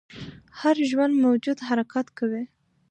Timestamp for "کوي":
2.17-2.43